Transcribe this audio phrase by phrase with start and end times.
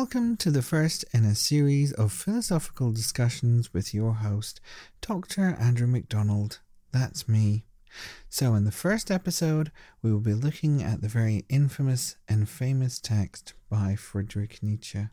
[0.00, 4.58] Welcome to the first in a series of philosophical discussions with your host,
[5.02, 5.54] Dr.
[5.60, 6.60] Andrew MacDonald.
[6.90, 7.66] That's me.
[8.30, 12.98] So, in the first episode, we will be looking at the very infamous and famous
[12.98, 15.08] text by Friedrich Nietzsche,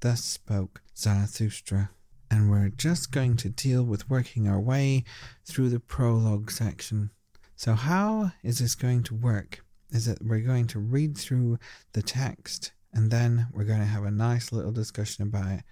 [0.00, 1.90] Thus Spoke Zarathustra.
[2.30, 5.04] And we're just going to deal with working our way
[5.44, 7.10] through the prologue section.
[7.56, 9.62] So, how is this going to work?
[9.90, 11.58] Is that we're going to read through
[11.92, 15.62] the text and then we're going to have a nice little discussion about it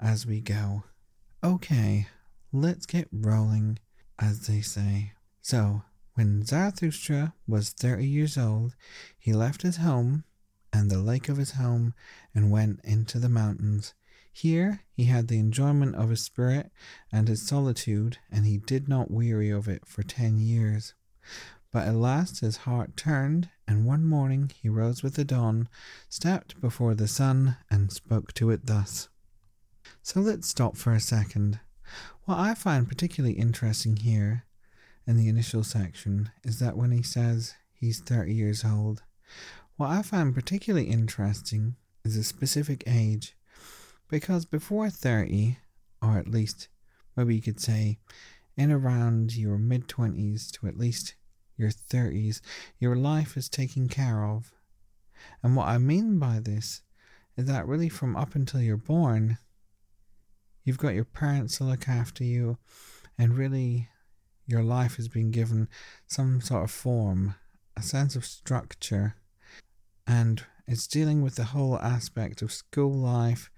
[0.00, 0.84] as we go.
[1.42, 2.08] Okay,
[2.52, 3.78] let's get rolling,
[4.18, 5.12] as they say.
[5.40, 5.82] So,
[6.14, 8.74] when Zarathustra was 30 years old,
[9.18, 10.24] he left his home
[10.72, 11.94] and the lake of his home
[12.34, 13.94] and went into the mountains.
[14.32, 16.70] Here he had the enjoyment of his spirit
[17.10, 20.94] and his solitude, and he did not weary of it for ten years.
[21.70, 25.68] But at last his heart turned, and one morning he rose with the dawn,
[26.08, 29.08] stepped before the sun, and spoke to it thus.
[30.02, 31.60] So let's stop for a second.
[32.24, 34.44] What I find particularly interesting here
[35.06, 39.02] in the initial section is that when he says he's 30 years old,
[39.76, 43.36] what I find particularly interesting is a specific age,
[44.08, 45.58] because before 30,
[46.02, 46.68] or at least
[47.16, 47.98] maybe you could say
[48.56, 51.14] in around your mid 20s to at least
[51.58, 52.40] your 30s,
[52.78, 54.52] your life is taken care of.
[55.42, 56.82] And what I mean by this
[57.36, 59.38] is that really from up until you're born,
[60.64, 62.58] you've got your parents to look after you,
[63.18, 63.88] and really
[64.46, 65.68] your life has been given
[66.06, 67.34] some sort of form,
[67.76, 69.16] a sense of structure,
[70.06, 73.50] and it's dealing with the whole aspect of school life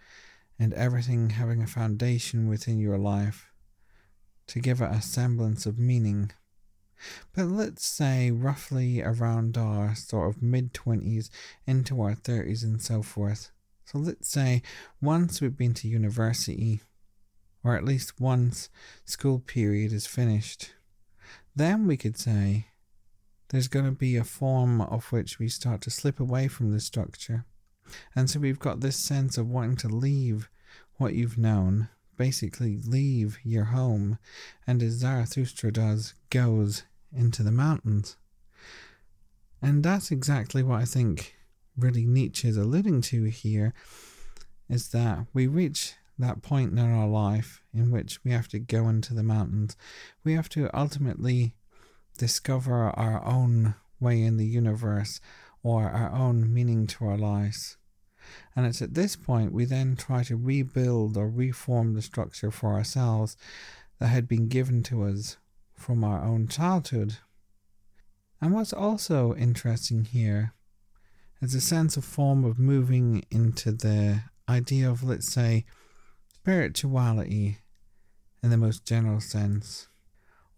[0.59, 3.51] and everything having a foundation within your life
[4.47, 6.33] to give it a semblance of meaning.
[7.34, 11.30] But let's say roughly around our sort of mid 20s
[11.66, 13.50] into our 30s and so forth.
[13.84, 14.62] So let's say
[15.00, 16.80] once we've been to university,
[17.64, 18.70] or at least once
[19.05, 20.72] school period is finished,
[21.56, 22.66] then we could say
[23.48, 26.80] there's going to be a form of which we start to slip away from the
[26.80, 27.44] structure.
[28.14, 30.48] And so we've got this sense of wanting to leave
[30.98, 34.18] what you've known, basically leave your home,
[34.67, 36.84] and as Zarathustra does, goes
[37.15, 38.17] into the mountains.
[39.63, 41.37] And that's exactly what I think
[41.77, 43.75] really Nietzsche is alluding to here
[44.69, 48.89] is that we reach that point in our life in which we have to go
[48.89, 49.77] into the mountains.
[50.23, 51.55] We have to ultimately
[52.19, 55.21] discover our own way in the universe
[55.63, 57.77] or our own meaning to our lives.
[58.55, 62.75] And it's at this point we then try to rebuild or reform the structure for
[62.75, 63.37] ourselves
[63.98, 65.37] that had been given to us
[65.80, 67.17] from our own childhood.
[68.41, 70.55] And what's also interesting here
[71.41, 75.64] is a sense of form of moving into the idea of, let's say,
[76.35, 77.58] spirituality
[78.42, 79.89] in the most general sense,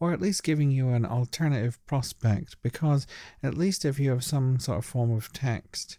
[0.01, 3.07] or at least giving you an alternative prospect, because
[3.43, 5.99] at least if you have some sort of form of text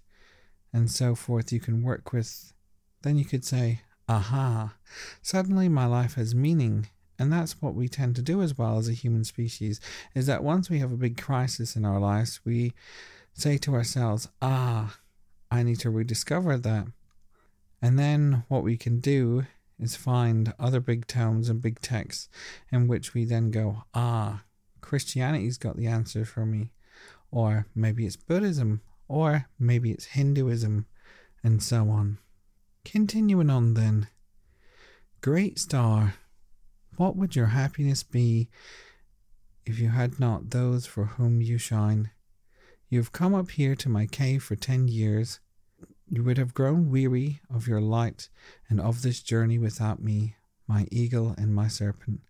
[0.72, 2.54] and so forth you can work with,
[3.04, 4.76] then you could say, aha,
[5.22, 6.88] suddenly my life has meaning
[7.20, 9.80] and that's what we tend to do as well as a human species
[10.16, 12.74] is that once we have a big crisis in our lives, we
[13.34, 14.98] say to ourselves, ah,
[15.52, 16.88] I need to rediscover that.
[17.82, 19.46] And then what we can do
[19.80, 22.30] is find other big tomes and big texts
[22.72, 24.44] in which we then go, ah,
[24.82, 26.72] Christianity's got the answer for me.
[27.32, 30.86] Or maybe it's Buddhism, or maybe it's Hinduism,
[31.44, 32.20] and so on.
[32.86, 34.08] Continuing on then.
[35.22, 36.16] Great star
[36.98, 38.50] what would your happiness be
[39.66, 42.12] if you had not those for whom you shine?
[42.90, 45.40] You have come up here to my cave for ten years.
[46.10, 48.30] You would have grown weary of your light
[48.70, 50.36] and of this journey without me,
[50.68, 52.22] my eagle and my serpent.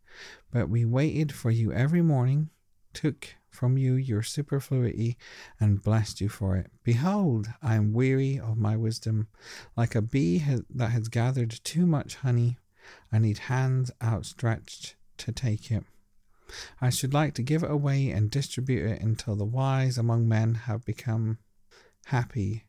[0.52, 2.50] But we waited for you every morning,
[2.94, 5.18] took from you your superfluity,
[5.60, 6.72] and blessed you for it.
[6.84, 9.28] Behold, I am weary of my wisdom,
[9.76, 12.58] like a bee that has gathered too much honey
[13.12, 15.84] I need hands outstretched to take it.
[16.82, 20.56] I should like to give it away and distribute it until the wise among men
[20.56, 21.40] have become
[22.06, 22.66] happy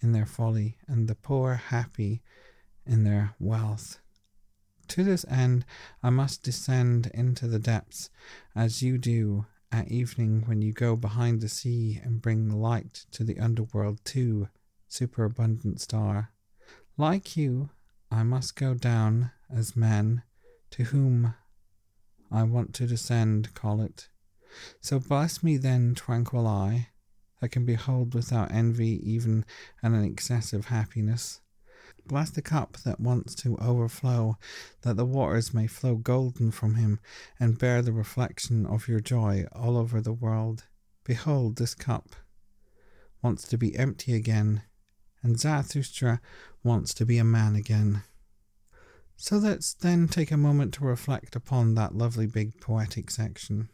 [0.00, 2.22] in their folly and the poor happy
[2.84, 3.98] in their wealth.
[4.88, 5.64] To this end,
[6.02, 8.10] I must descend into the depths
[8.54, 13.24] as you do at evening when you go behind the sea and bring light to
[13.24, 14.48] the underworld too,
[14.88, 16.32] superabundant star.
[16.98, 17.70] Like you,
[18.10, 20.22] I must go down as men,
[20.70, 21.34] to whom
[22.30, 24.08] I want to descend, call it.
[24.80, 26.88] So bless me then, tranquil eye,
[27.40, 29.44] that can behold without envy even
[29.82, 31.40] and an excessive happiness.
[32.06, 34.36] Bless the cup that wants to overflow,
[34.82, 37.00] that the waters may flow golden from him,
[37.38, 40.64] and bear the reflection of your joy all over the world.
[41.04, 42.16] Behold, this cup
[43.22, 44.62] wants to be empty again,
[45.22, 46.20] and Zarathustra
[46.64, 48.02] wants to be a man again.
[49.24, 53.68] So let's then take a moment to reflect upon that lovely big poetic section.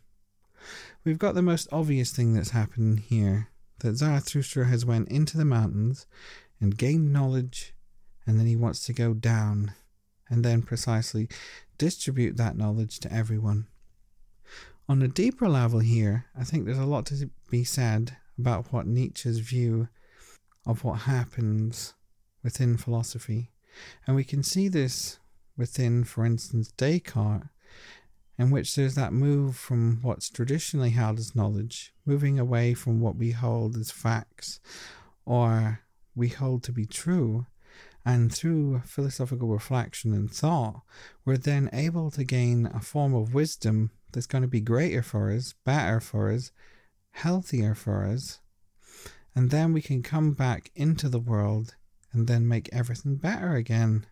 [1.05, 3.49] We've got the most obvious thing that's happened here
[3.79, 6.07] that Zarathustra has went into the mountains
[6.61, 7.73] and gained knowledge
[8.27, 9.73] and then he wants to go down
[10.29, 11.31] and then precisely
[11.79, 13.69] distribute that knowledge to everyone.
[14.87, 18.87] On a deeper level here, I think there's a lot to be said about what
[18.87, 19.89] Nietzsche's view
[20.67, 21.95] of what happens
[22.43, 23.51] within philosophy.
[24.07, 25.19] And we can see this
[25.59, 27.49] within, for instance, Descartes,
[28.39, 33.17] in which there's that move from what's traditionally held as knowledge, moving away from what
[33.17, 34.61] we hold as facts
[35.27, 35.81] or
[36.15, 37.47] we hold to be true,
[38.05, 40.81] and through philosophical reflection and thought,
[41.25, 45.31] we're then able to gain a form of wisdom that's going to be greater for
[45.31, 46.51] us, better for us,
[47.11, 48.41] healthier for us.
[49.35, 51.75] And then we can come back into the world
[52.13, 54.07] and then make everything better again.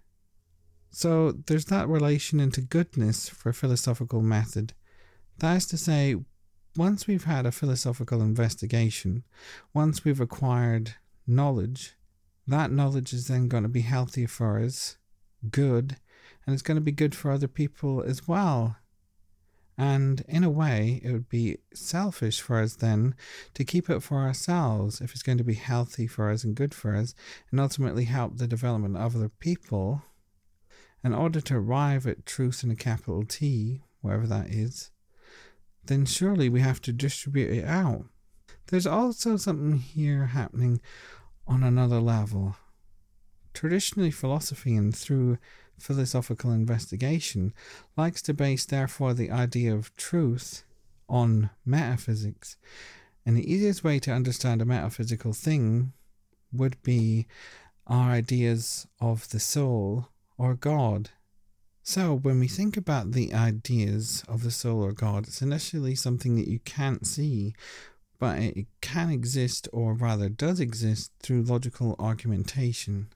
[0.96, 4.72] So there's that relation into goodness for philosophical method.
[5.40, 6.16] That is to say,
[6.74, 9.22] once we've had a philosophical investigation,
[9.74, 10.94] once we've acquired
[11.26, 11.96] knowledge,
[12.46, 14.96] that knowledge is then going to be healthy for us,
[15.50, 15.98] good,
[16.46, 18.76] and it's going to be good for other people as well.
[19.76, 23.14] And in a way, it would be selfish for us then
[23.52, 26.72] to keep it for ourselves if it's going to be healthy for us and good
[26.72, 27.14] for us,
[27.50, 30.02] and ultimately help the development of other people.
[31.06, 34.90] In order to arrive at truth in a capital T, wherever that is,
[35.84, 38.06] then surely we have to distribute it out.
[38.66, 40.80] There's also something here happening
[41.46, 42.56] on another level.
[43.54, 45.38] Traditionally, philosophy and through
[45.78, 47.54] philosophical investigation
[47.96, 50.64] likes to base, therefore, the idea of truth
[51.08, 52.56] on metaphysics.
[53.24, 55.92] And the easiest way to understand a metaphysical thing
[56.52, 57.28] would be
[57.86, 61.10] our ideas of the soul or God.
[61.82, 66.34] So, when we think about the ideas of the soul or God, it's initially something
[66.36, 67.54] that you can't see,
[68.18, 73.08] but it can exist, or rather does exist, through logical argumentation.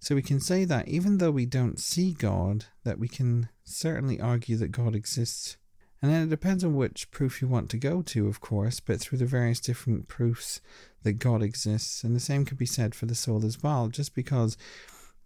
[0.00, 4.20] So we can say that even though we don't see God, that we can certainly
[4.20, 5.56] argue that God exists.
[6.00, 9.00] And then it depends on which proof you want to go to, of course, but
[9.00, 10.60] through the various different proofs
[11.02, 12.04] that God exists.
[12.04, 13.88] And the same could be said for the soul as well.
[13.88, 14.56] Just because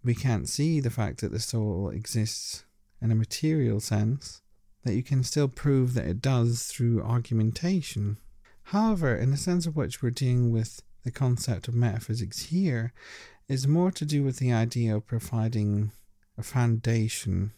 [0.03, 2.65] we can't see the fact that the soul exists
[3.01, 4.41] in a material sense,
[4.83, 8.17] that you can still prove that it does through argumentation.
[8.67, 12.93] However, in the sense of which we're dealing with the concept of metaphysics here,
[13.47, 15.91] is more to do with the idea of providing
[16.37, 17.51] a foundation.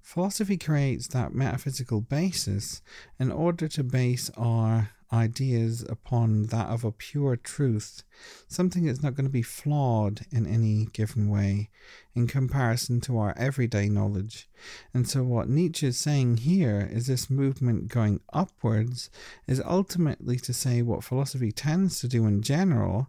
[0.00, 2.80] Philosophy creates that metaphysical basis
[3.18, 8.02] in order to base our ideas upon that of a pure truth,
[8.46, 11.70] something that's not going to be flawed in any given way
[12.14, 14.48] in comparison to our everyday knowledge.
[14.92, 19.10] And so, what Nietzsche is saying here is this movement going upwards
[19.46, 23.08] is ultimately to say what philosophy tends to do in general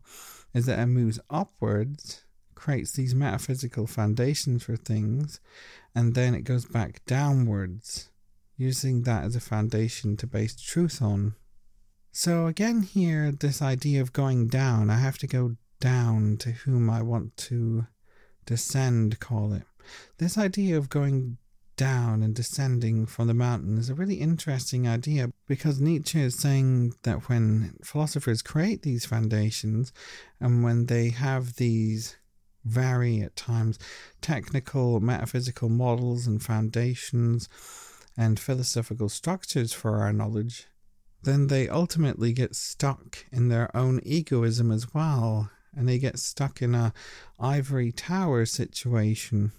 [0.54, 2.24] is that it moves upwards,
[2.56, 5.40] creates these metaphysical foundations for things,
[5.94, 8.10] and then it goes back downwards,
[8.58, 11.36] using that as a foundation to base truth on.
[12.12, 16.90] So again, here, this idea of going down, I have to go down to whom
[16.90, 17.88] I want to
[18.46, 19.64] descend, call it.
[20.18, 21.38] This idea of going
[21.80, 26.94] down and descending from the mountain is a really interesting idea because Nietzsche is saying
[27.04, 29.94] that when philosophers create these foundations
[30.42, 32.18] and when they have these
[32.66, 33.80] very at times
[34.20, 37.48] technical metaphysical models and foundations
[38.18, 40.68] and philosophical structures for our knowledge,
[41.24, 46.62] then they ultimately get stuck in their own egoism as well, and they get stuck
[46.62, 46.94] in a
[47.40, 49.52] ivory tower situation.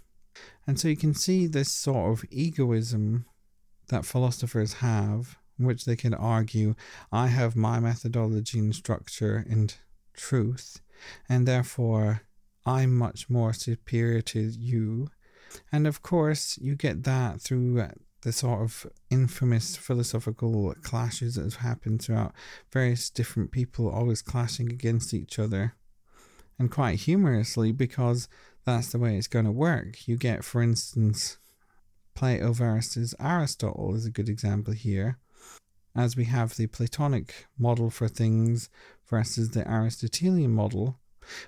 [0.66, 3.26] And so you can see this sort of egoism
[3.88, 6.74] that philosophers have, which they can argue,
[7.12, 9.74] I have my methodology and structure and
[10.14, 10.80] truth,
[11.28, 12.22] and therefore
[12.64, 15.08] I'm much more superior to you.
[15.72, 17.74] And of course, you get that through
[18.22, 22.34] the sort of infamous philosophical clashes that have happened throughout
[22.72, 25.74] various different people always clashing against each other.
[26.58, 28.28] And quite humorously, because
[28.66, 30.06] that's the way it's going to work.
[30.06, 31.38] You get, for instance,
[32.14, 35.18] Plato versus Aristotle is a good example here.
[35.94, 38.68] as we have the Platonic model for things
[39.08, 40.98] versus the Aristotelian model,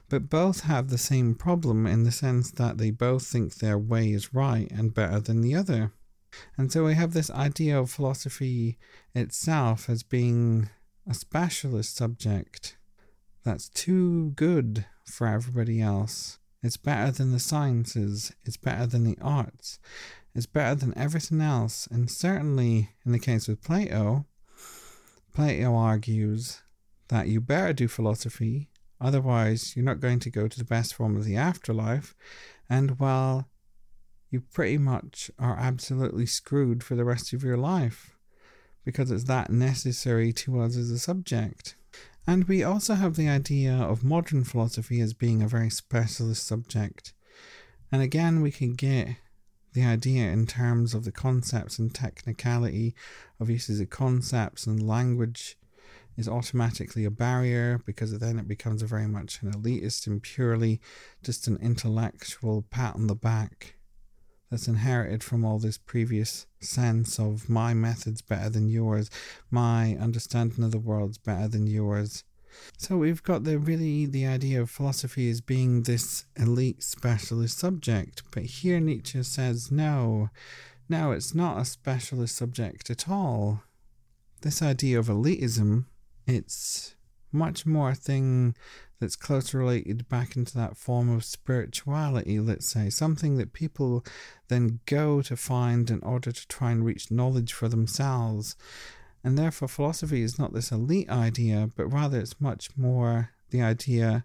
[0.08, 4.10] but both have the same problem in the sense that they both think their way
[4.12, 5.92] is right and better than the other.
[6.56, 8.78] And so we have this idea of philosophy
[9.14, 10.70] itself as being
[11.08, 12.76] a specialist subject
[13.44, 16.38] that's too good for everybody else.
[16.62, 19.80] It's better than the sciences, it's better than the arts,
[20.34, 21.88] it's better than everything else.
[21.90, 24.26] And certainly in the case of Plato,
[25.34, 26.62] Plato argues
[27.08, 28.68] that you better do philosophy,
[29.00, 32.14] otherwise, you're not going to go to the best form of the afterlife.
[32.70, 33.48] And well,
[34.32, 38.16] you pretty much are absolutely screwed for the rest of your life
[38.84, 41.76] because it's that necessary to us as a subject.
[42.26, 47.12] And we also have the idea of modern philosophy as being a very specialist subject.
[47.92, 49.16] And again, we can get
[49.74, 52.94] the idea in terms of the concepts and technicality
[53.38, 55.58] of uses of concepts and language
[56.16, 60.80] is automatically a barrier because then it becomes very much an elitist and purely
[61.22, 63.76] just an intellectual pat on the back
[64.52, 69.08] that's inherited from all this previous sense of my method's better than yours,
[69.50, 72.22] my understanding of the world's better than yours.
[72.76, 78.24] So we've got the really the idea of philosophy as being this elite specialist subject,
[78.30, 80.28] but here Nietzsche says no,
[80.86, 83.62] no, it's not a specialist subject at all.
[84.42, 85.86] This idea of elitism,
[86.26, 86.94] it's
[87.32, 88.54] much more a thing
[89.00, 94.04] that's closely related back into that form of spirituality, let's say, something that people
[94.48, 98.54] then go to find in order to try and reach knowledge for themselves.
[99.24, 104.24] And therefore, philosophy is not this elite idea, but rather it's much more the idea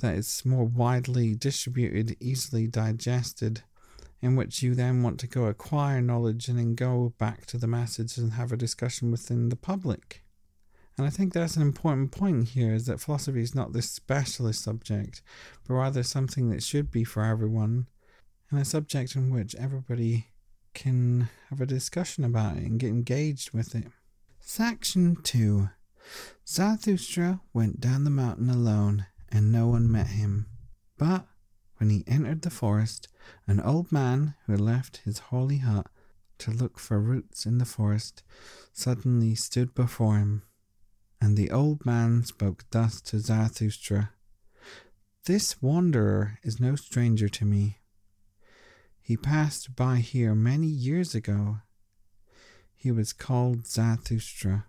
[0.00, 3.62] that it's more widely distributed, easily digested,
[4.20, 7.66] in which you then want to go acquire knowledge and then go back to the
[7.66, 10.22] masses and have a discussion within the public.
[10.96, 14.62] And I think that's an important point here is that philosophy is not this specialist
[14.62, 15.20] subject,
[15.66, 17.86] but rather something that should be for everyone,
[18.50, 20.28] and a subject in which everybody
[20.72, 23.88] can have a discussion about it and get engaged with it.
[24.40, 25.68] Section 2
[26.46, 30.46] Zarathustra went down the mountain alone, and no one met him.
[30.96, 31.26] But
[31.78, 33.08] when he entered the forest,
[33.46, 35.88] an old man who had left his holy hut
[36.38, 38.22] to look for roots in the forest
[38.72, 40.42] suddenly stood before him.
[41.20, 44.12] And the old man spoke thus to Zarathustra
[45.24, 47.78] This wanderer is no stranger to me.
[49.00, 51.58] He passed by here many years ago.
[52.74, 54.66] He was called Zarathustra.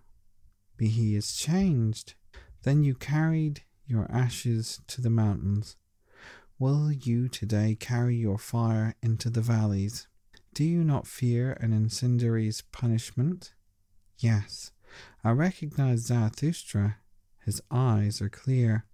[0.76, 2.14] But he is changed.
[2.62, 5.76] Then you carried your ashes to the mountains.
[6.58, 10.06] Will you today carry your fire into the valleys?
[10.54, 13.54] Do you not fear an incendiary's punishment?
[14.18, 14.72] Yes.
[15.22, 16.96] I recognize Zarathustra.
[17.44, 18.84] His eyes are clear,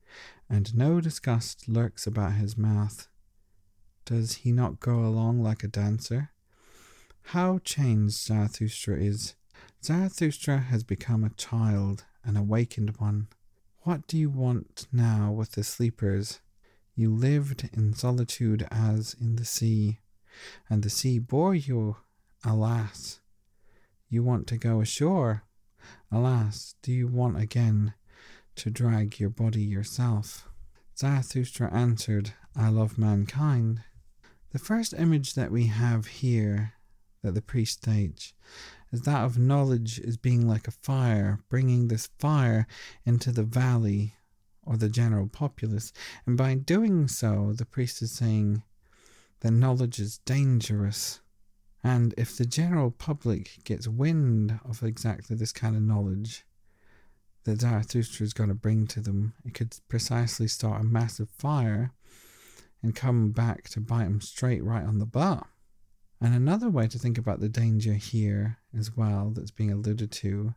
[0.49, 3.09] and no disgust lurks about his mouth.
[4.05, 6.31] Does he not go along like a dancer?
[7.29, 9.35] How changed Zarathustra is!
[9.83, 13.29] Zarathustra has become a child, an awakened one.
[13.83, 16.41] What do you want now with the sleepers?
[16.95, 20.01] You lived in solitude as in the sea,
[20.69, 21.97] and the sea bore you.
[22.45, 23.21] Alas!
[24.09, 25.45] You want to go ashore.
[26.15, 27.93] Alas, do you want again
[28.55, 30.49] to drag your body yourself?
[30.97, 33.83] Zarathustra answered, I love mankind.
[34.53, 36.75] The first image that we have here
[37.23, 38.33] that the priest states
[38.93, 42.69] is that of knowledge as being like a fire, bringing this fire
[43.05, 44.15] into the valley
[44.63, 45.93] or the general populace.
[46.27, 48.63] And by doing so, the priest is saying
[49.41, 51.21] that knowledge is dangerous.
[51.85, 56.47] And if the general public gets wind of exactly this kind of knowledge
[57.45, 61.93] that Zarathustra is going to bring to them, it could precisely start a massive fire
[62.83, 65.47] and come back to bite them straight right on the butt.
[66.23, 70.55] And another way to think about the danger here as well, that's being alluded to,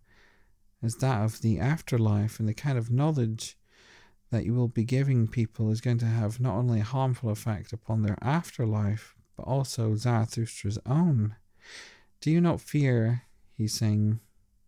[0.82, 3.58] is that of the afterlife and the kind of knowledge
[4.32, 7.74] that you will be giving people is going to have not only a harmful effect
[7.74, 11.36] upon their afterlife, but also Zarathustra's own.
[12.20, 13.24] Do you not fear,
[13.56, 14.20] he's saying,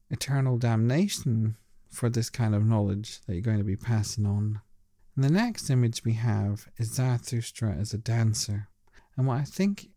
[0.09, 1.57] eternal damnation
[1.89, 4.61] for this kind of knowledge that you're going to be passing on?
[5.15, 8.67] And the next image we have is Zarathustra as a dancer.
[9.17, 9.89] And what I think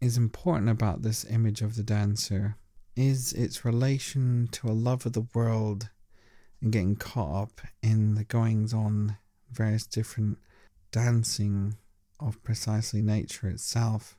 [0.00, 2.56] is important about this image of the dancer
[2.94, 5.88] is its relation to a love of the world
[6.60, 9.16] and getting caught up in the goings on,
[9.50, 10.38] various different
[10.90, 11.76] dancing
[12.20, 14.17] of precisely nature itself,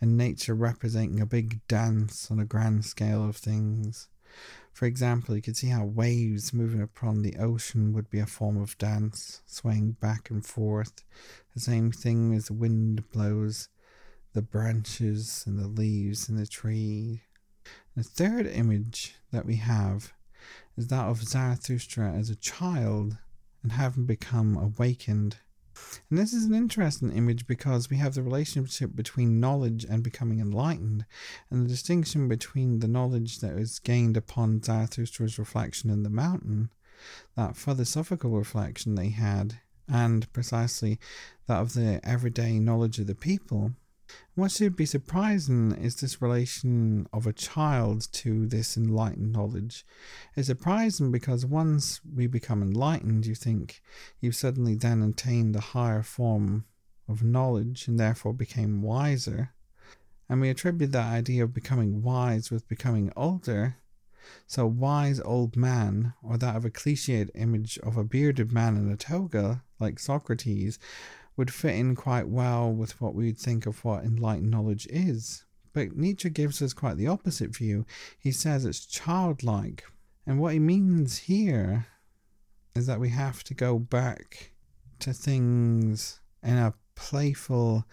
[0.00, 4.08] and nature representing a big dance on a grand scale of things,
[4.72, 8.56] For example, you could see how waves moving upon the ocean would be a form
[8.56, 11.02] of dance, swaying back and forth.
[11.54, 13.68] The same thing as the wind blows
[14.34, 17.22] the branches and the leaves in the tree.
[17.96, 20.12] The third image that we have
[20.76, 23.16] is that of Zarathustra as a child
[23.64, 25.38] and having become awakened.
[26.10, 30.40] And this is an interesting image because we have the relationship between knowledge and becoming
[30.40, 31.04] enlightened,
[31.50, 36.70] and the distinction between the knowledge that was gained upon Zarathustra's reflection in the mountain,
[37.36, 40.98] that philosophical reflection they had, and precisely
[41.46, 43.72] that of the everyday knowledge of the people.
[44.34, 49.84] What should be surprising is this relation of a child to this enlightened knowledge.
[50.36, 53.82] It's surprising because once we become enlightened, you think
[54.20, 56.64] you've suddenly then attained a higher form
[57.08, 59.54] of knowledge and therefore became wiser.
[60.28, 63.76] And we attribute that idea of becoming wise with becoming older.
[64.46, 68.90] So, wise old man, or that of a cliched image of a bearded man in
[68.90, 70.78] a toga, like Socrates,
[71.38, 75.44] would fit in quite well with what we'd think of what enlightened knowledge is.
[75.72, 77.86] But Nietzsche gives us quite the opposite view.
[78.18, 79.84] He says it's childlike.
[80.26, 81.86] And what he means here
[82.74, 84.52] is that we have to go back
[84.98, 87.84] to things in a playful,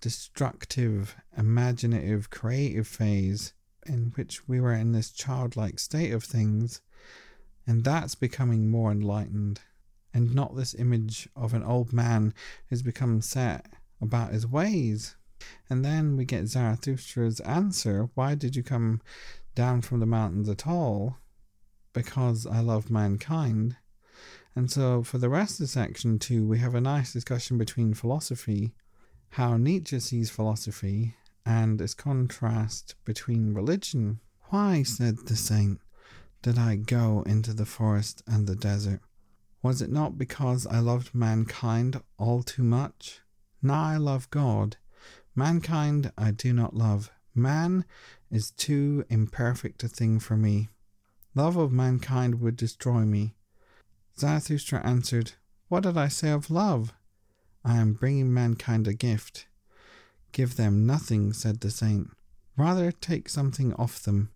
[0.00, 3.54] destructive, imaginative, creative phase
[3.86, 6.80] in which we were in this childlike state of things.
[7.66, 9.60] And that's becoming more enlightened
[10.14, 12.32] and not this image of an old man
[12.70, 13.66] who's become set
[14.00, 15.16] about his ways.
[15.68, 19.02] And then we get Zarathustra's answer Why did you come
[19.54, 21.18] down from the mountains at all?
[21.92, 23.76] Because I love mankind.
[24.56, 28.72] And so for the rest of section two, we have a nice discussion between philosophy,
[29.30, 34.20] how Nietzsche sees philosophy, and its contrast between religion.
[34.50, 35.80] Why, said the saint,
[36.42, 39.00] did I go into the forest and the desert?
[39.64, 43.20] Was it not because I loved mankind all too much?
[43.62, 44.76] Now I love God.
[45.34, 47.10] Mankind I do not love.
[47.34, 47.86] Man
[48.30, 50.68] is too imperfect a thing for me.
[51.34, 53.36] Love of mankind would destroy me.
[54.18, 55.32] Zarathustra answered,
[55.68, 56.92] What did I say of love?
[57.64, 59.46] I am bringing mankind a gift.
[60.32, 62.10] Give them nothing, said the saint.
[62.58, 64.30] Rather take something off them,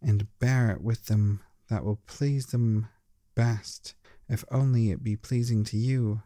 [0.00, 2.88] and bear it with them that will please them
[3.34, 3.94] best
[4.28, 6.22] if only it be pleasing to you.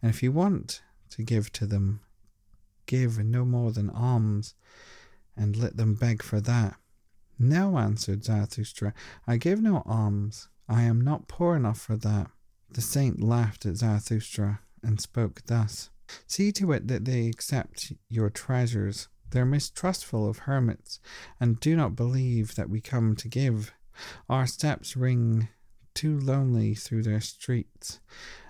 [0.00, 2.00] And if you want to give to them,
[2.86, 4.54] give no more than alms,
[5.36, 6.76] and let them beg for that.
[7.38, 8.94] No, answered Zarathustra,
[9.26, 10.48] I give no alms.
[10.68, 12.30] I am not poor enough for that.
[12.70, 15.90] The saint laughed at Zarathustra and spoke thus
[16.26, 19.08] See to it that they accept your treasures.
[19.30, 21.00] They're mistrustful of hermits,
[21.40, 23.72] and do not believe that we come to give.
[24.28, 25.48] Our steps ring
[25.94, 28.00] too lonely through their streets,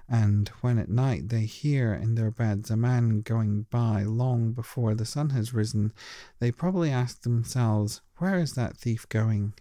[0.08, 4.94] and when at night they hear in their beds a man going by long before
[4.94, 5.92] the sun has risen,
[6.38, 9.54] they probably ask themselves, Where is that thief going?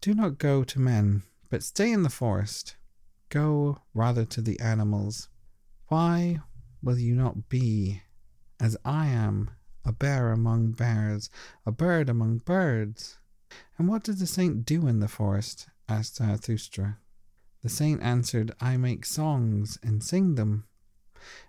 [0.00, 2.76] Do not go to men, but stay in the forest.
[3.28, 5.28] Go rather to the animals.
[5.88, 6.40] Why
[6.82, 8.02] will you not be,
[8.60, 9.50] as I am,
[9.84, 11.30] a bear among bears,
[11.66, 13.18] a bird among birds?
[13.78, 15.68] And what did the saint do in the forest?
[15.88, 16.98] asked Zarathustra.
[17.64, 20.64] The saint answered, I make songs and sing them.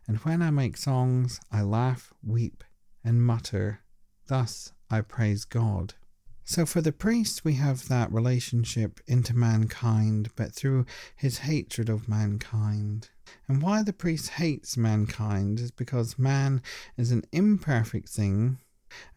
[0.08, 2.64] And when I make songs, I laugh, weep,
[3.04, 3.82] and mutter.
[4.28, 5.96] Thus I praise God.
[6.46, 10.86] So for the priest, we have that relationship into mankind, but through
[11.18, 13.10] his hatred of mankind.
[13.50, 16.62] And why the priest hates mankind is because man
[16.96, 18.60] is an imperfect thing,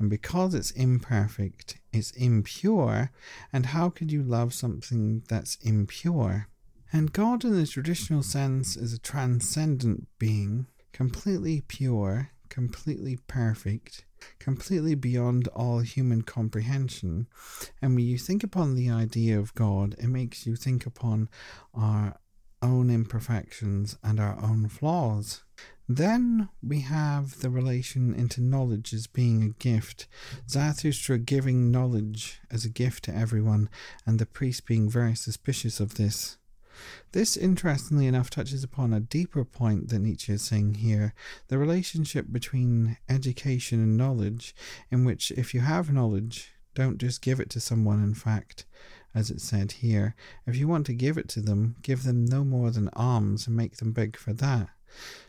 [0.01, 3.13] and because it's imperfect, it's impure.
[3.53, 6.49] And how could you love something that's impure?
[6.93, 14.05] And God, in the traditional sense, is a transcendent being, completely pure, completely perfect,
[14.39, 17.27] completely beyond all human comprehension.
[17.83, 21.29] And when you think upon the idea of God, it makes you think upon
[21.75, 22.17] our
[22.63, 25.45] own imperfections and our own flaws.
[25.89, 30.07] Then we have the relation into knowledge as being a gift,
[30.49, 33.71] Zarathustra giving knowledge as a gift to everyone,
[34.07, 36.38] and the priest being very suspicious of this.
[37.13, 41.15] This, interestingly enough, touches upon a deeper point that Nietzsche is saying here
[41.49, 44.55] the relationship between education and knowledge,
[44.91, 48.65] in which if you have knowledge, don't just give it to someone, in fact,
[49.15, 50.15] as it said here.
[50.47, 53.57] If you want to give it to them, give them no more than alms and
[53.57, 54.69] make them beg for that.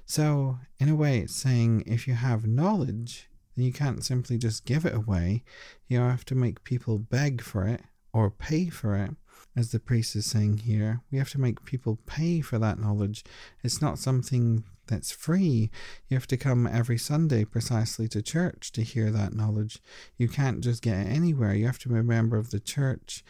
[0.06, 4.66] So, in a way, it's saying if you have knowledge, then you can't simply just
[4.66, 5.44] give it away.
[5.88, 7.82] You have to make people beg for it
[8.14, 9.12] or pay for it,
[9.60, 11.02] as the priest is saying here.
[11.12, 13.26] We have to make people pay for that knowledge.
[13.62, 15.70] It's not something that's free.
[16.08, 19.82] You have to come every Sunday precisely to church to hear that knowledge.
[20.18, 21.54] You can't just get it anywhere.
[21.54, 23.24] You have to be a member of the church,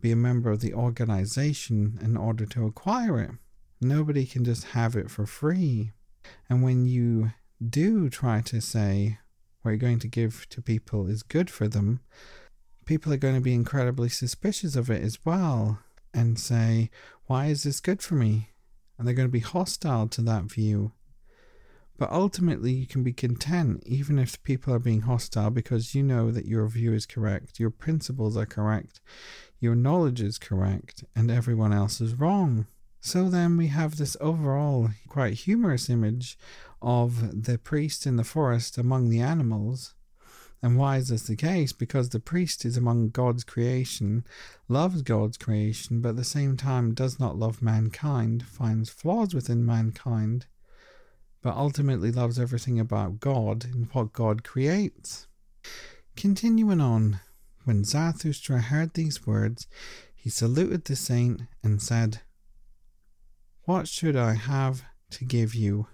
[0.00, 3.32] be a member of the organization in order to acquire it.
[3.80, 5.90] Nobody can just have it for free.
[6.48, 9.18] And when you do try to say
[9.62, 12.00] what you're going to give to people is good for them,
[12.84, 15.80] people are going to be incredibly suspicious of it as well
[16.14, 16.90] and say,
[17.26, 18.48] Why is this good for me?
[18.98, 20.92] And they're going to be hostile to that view.
[21.98, 26.30] But ultimately, you can be content even if people are being hostile because you know
[26.30, 29.00] that your view is correct, your principles are correct,
[29.60, 32.66] your knowledge is correct, and everyone else is wrong.
[33.00, 36.38] So then we have this overall quite humorous image
[36.80, 39.94] of the priest in the forest among the animals.
[40.62, 41.72] And why is this the case?
[41.72, 44.24] Because the priest is among God's creation,
[44.68, 49.66] loves God's creation, but at the same time does not love mankind, finds flaws within
[49.66, 50.46] mankind,
[51.42, 55.26] but ultimately loves everything about God and what God creates.
[56.14, 57.18] Continuing on,
[57.64, 59.66] when Zarathustra heard these words,
[60.14, 62.20] he saluted the saint and said,
[63.64, 65.88] What should I have to give you?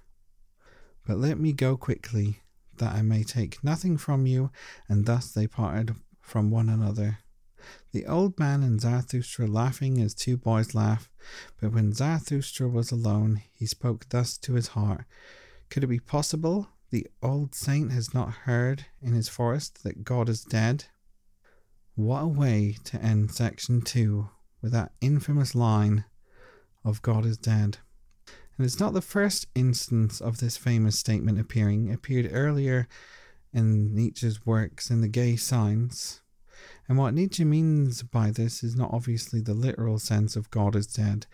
[1.07, 2.43] But let me go quickly,
[2.79, 4.51] that I may take nothing from you.
[4.89, 7.19] And thus they parted from one another.
[7.93, 11.11] The old man and Zarathustra laughing as two boys laugh,
[11.61, 15.05] but when Zarathustra was alone, he spoke thus to his heart
[15.71, 20.29] Could it be possible the old saint has not heard in his forest that God
[20.29, 20.87] is dead?
[21.95, 24.31] What a way to end section two
[24.63, 26.05] with that infamous line
[26.85, 27.79] of God is dead.
[28.59, 31.89] And it's not the first instance of this famous statement appearing.
[31.89, 32.89] It appeared earlier
[33.53, 36.23] in Nietzsche's works in the Gay Science.
[36.89, 40.89] And what Nietzsche means by this is not obviously the literal sense of God is
[40.89, 41.27] dead.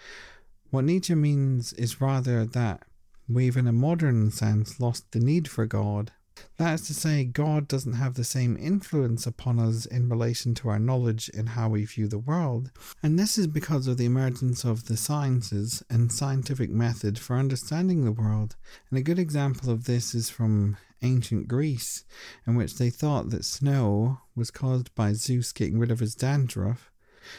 [0.70, 2.82] What Nietzsche means is rather that
[3.26, 6.12] we've, in a modern sense, lost the need for God
[6.57, 10.68] that is to say, God doesn't have the same influence upon us in relation to
[10.68, 12.70] our knowledge and how we view the world.
[13.03, 18.05] And this is because of the emergence of the sciences and scientific method for understanding
[18.05, 18.57] the world.
[18.90, 22.05] And a good example of this is from ancient Greece,
[22.47, 26.90] in which they thought that snow was caused by Zeus getting rid of his dandruff.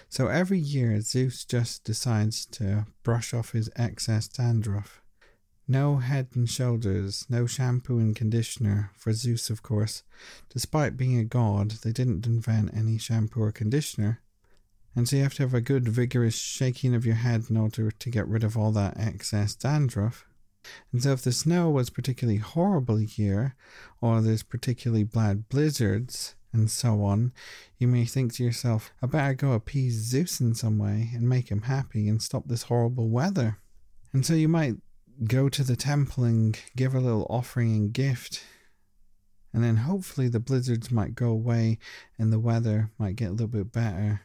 [0.10, 5.02] So every year, Zeus just decides to brush off his excess dandruff.
[5.68, 10.04] No head and shoulders, no shampoo and conditioner, for Zeus, of course.
[10.50, 14.22] Despite being a god, they didn't invent any shampoo or conditioner.
[14.96, 17.90] And so you have to have a good vigorous shaking of your head in order
[17.90, 20.26] to get rid of all that excess dandruff.
[20.92, 23.56] And so if the snow was particularly horrible here,
[24.02, 27.34] or there's particularly bad blizzards, and so on,
[27.78, 31.50] you may think to yourself, I better go appease Zeus in some way and make
[31.50, 33.60] him happy and stop this horrible weather.
[34.14, 34.76] And so you might
[35.24, 38.44] go to the temple and give a little offering and gift.
[39.54, 41.80] And then hopefully the blizzards might go away
[42.20, 44.22] and the weather might get a little bit better.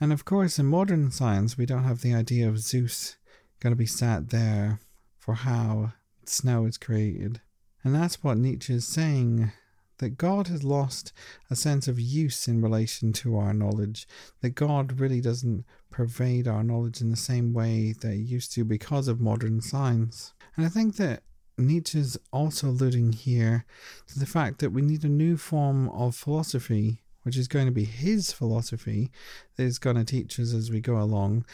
[0.00, 3.16] And of course, in modern science, we don't have the idea of Zeus
[3.60, 4.80] going to be sat there
[5.18, 5.92] for how
[6.26, 7.40] snow is created.
[7.82, 9.52] And that's what Nietzsche is saying
[9.98, 11.12] that God has lost
[11.50, 14.06] a sense of use in relation to our knowledge,
[14.40, 18.64] that God really doesn't pervade our knowledge in the same way that he used to
[18.64, 20.34] because of modern science.
[20.56, 21.22] And I think that
[21.56, 23.64] Nietzsche's also alluding here
[24.08, 27.72] to the fact that we need a new form of philosophy, which is going to
[27.72, 29.10] be his philosophy
[29.56, 31.44] that is going to teach us as we go along,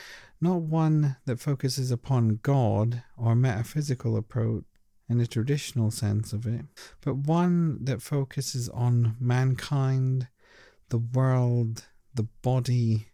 [0.41, 4.65] not one that focuses upon God or metaphysical approach
[5.11, 6.65] in the traditional sense of it,
[7.01, 10.29] but one that focuses on mankind,
[10.89, 13.09] the world, the body,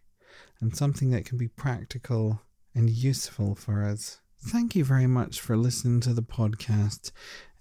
[0.61, 2.43] and something that can be practical
[2.75, 4.21] and useful for us.
[4.39, 7.11] Thank you very much for listening to the podcast.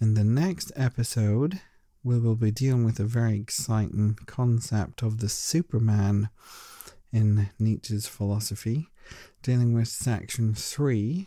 [0.03, 1.63] In the next episode,
[2.05, 6.29] we will be dealing with a very exciting concept of the Superman
[7.11, 8.89] in Nietzsche's philosophy,
[9.43, 11.27] dealing with section 3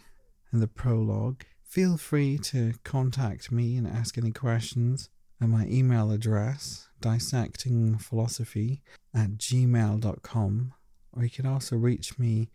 [0.54, 6.10] in the prologue Feel free to contact me and ask any questions at my email
[6.10, 8.82] address, dissectingphilosophy
[9.14, 10.74] at gmail.com,
[11.14, 12.50] or you can also reach me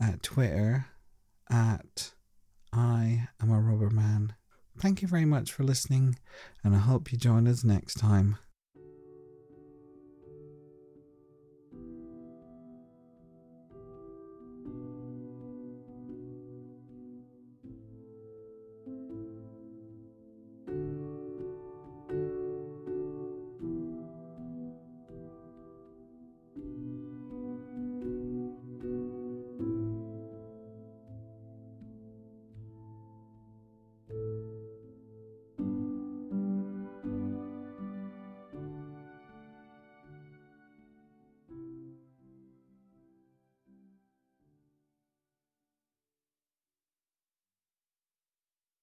[0.00, 0.86] at Twitter
[1.48, 2.12] at
[2.72, 4.34] I am a rubber man.
[4.80, 6.18] Thank you very much for listening,
[6.64, 8.36] and I hope you join us next time.